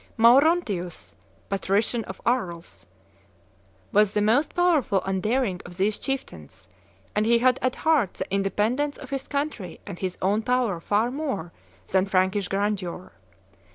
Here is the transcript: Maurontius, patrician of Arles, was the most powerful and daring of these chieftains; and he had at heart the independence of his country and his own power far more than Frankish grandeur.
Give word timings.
Maurontius, 0.17 1.13
patrician 1.47 2.03
of 2.05 2.19
Arles, 2.25 2.87
was 3.91 4.15
the 4.15 4.21
most 4.23 4.55
powerful 4.55 5.03
and 5.03 5.21
daring 5.21 5.61
of 5.63 5.77
these 5.77 5.99
chieftains; 5.99 6.67
and 7.15 7.23
he 7.27 7.37
had 7.37 7.59
at 7.61 7.75
heart 7.75 8.15
the 8.15 8.33
independence 8.33 8.97
of 8.97 9.11
his 9.11 9.27
country 9.27 9.79
and 9.85 9.99
his 9.99 10.17
own 10.19 10.41
power 10.41 10.79
far 10.79 11.11
more 11.11 11.53
than 11.91 12.07
Frankish 12.07 12.47
grandeur. 12.47 13.11